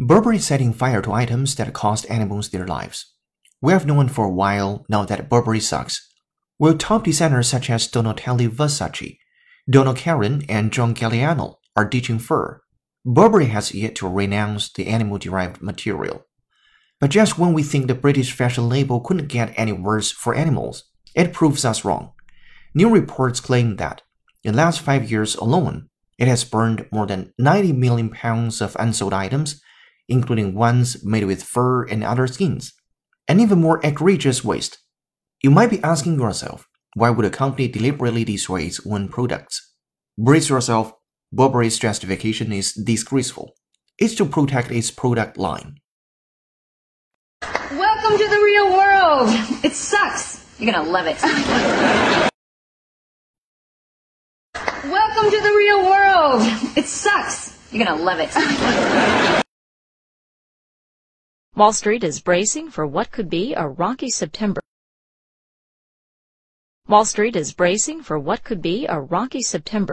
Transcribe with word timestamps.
Burberry 0.00 0.40
setting 0.40 0.72
fire 0.72 1.00
to 1.02 1.12
items 1.12 1.54
that 1.54 1.72
cost 1.72 2.04
animals 2.10 2.48
their 2.48 2.66
lives. 2.66 3.14
We 3.62 3.72
have 3.72 3.86
known 3.86 4.08
for 4.08 4.24
a 4.24 4.34
while 4.42 4.84
now 4.88 5.04
that 5.04 5.30
Burberry 5.30 5.60
sucks. 5.60 6.12
Well, 6.58 6.76
top 6.76 7.04
designers 7.04 7.46
such 7.46 7.70
as 7.70 7.86
Donatella 7.86 8.48
Versace, 8.48 9.18
Donna 9.70 9.94
Karan, 9.94 10.44
and 10.48 10.72
John 10.72 10.96
Galliano 10.96 11.58
are 11.76 11.88
ditching 11.88 12.18
fur. 12.18 12.60
Burberry 13.04 13.46
has 13.46 13.72
yet 13.72 13.94
to 13.96 14.08
renounce 14.08 14.72
the 14.72 14.88
animal 14.88 15.18
derived 15.18 15.62
material. 15.62 16.26
But 16.98 17.10
just 17.10 17.38
when 17.38 17.52
we 17.52 17.62
think 17.62 17.86
the 17.86 17.94
British 17.94 18.32
fashion 18.32 18.68
label 18.68 18.98
couldn't 18.98 19.28
get 19.28 19.54
any 19.56 19.72
worse 19.72 20.10
for 20.10 20.34
animals, 20.34 20.90
it 21.14 21.32
proves 21.32 21.64
us 21.64 21.84
wrong. 21.84 22.14
New 22.74 22.90
reports 22.90 23.38
claim 23.38 23.76
that, 23.76 24.02
in 24.42 24.54
the 24.54 24.58
last 24.58 24.80
five 24.80 25.08
years 25.08 25.36
alone, 25.36 25.88
it 26.18 26.28
has 26.28 26.44
burned 26.44 26.86
more 26.90 27.06
than 27.06 27.32
90 27.38 27.72
million 27.72 28.10
pounds 28.10 28.60
of 28.60 28.76
unsold 28.78 29.12
items, 29.12 29.60
including 30.08 30.54
ones 30.54 31.04
made 31.04 31.24
with 31.24 31.42
fur 31.42 31.84
and 31.84 32.02
other 32.02 32.26
skins. 32.26 32.72
And 33.28 33.40
even 33.40 33.60
more 33.60 33.80
egregious 33.84 34.44
waste. 34.44 34.78
You 35.42 35.50
might 35.50 35.70
be 35.70 35.82
asking 35.82 36.18
yourself, 36.18 36.68
why 36.94 37.10
would 37.10 37.26
a 37.26 37.30
company 37.30 37.68
deliberately 37.68 38.24
destroy 38.24 38.62
its 38.62 38.80
own 38.86 39.08
products? 39.08 39.74
Brace 40.16 40.48
yourself, 40.48 40.92
Burberry's 41.32 41.78
justification 41.78 42.52
is 42.52 42.72
disgraceful. 42.72 43.54
It's 43.98 44.14
to 44.14 44.24
protect 44.24 44.70
its 44.70 44.90
product 44.90 45.36
line. 45.36 45.76
Welcome 47.42 48.18
to 48.18 48.28
the 48.28 48.40
real 48.44 48.72
world. 48.72 49.28
It 49.62 49.72
sucks. 49.72 50.44
You're 50.58 50.72
gonna 50.72 50.88
love 50.88 51.06
it. 51.08 52.22
Welcome 54.90 55.32
to 55.32 55.40
the 55.42 55.52
real 55.56 55.82
world. 55.84 56.42
It 56.76 56.84
sucks. 56.84 57.58
You're 57.72 57.84
gonna 57.84 58.00
love 58.00 58.20
it. 58.20 58.30
Wall 61.56 61.72
Street 61.72 62.04
is 62.04 62.20
bracing 62.20 62.70
for 62.70 62.86
what 62.86 63.10
could 63.10 63.28
be 63.28 63.52
a 63.54 63.66
rocky 63.66 64.10
September. 64.10 64.60
Wall 66.86 67.04
Street 67.04 67.34
is 67.34 67.52
bracing 67.52 68.02
for 68.02 68.16
what 68.16 68.44
could 68.44 68.62
be 68.62 68.86
a 68.86 69.00
rocky 69.00 69.42
September. 69.42 69.92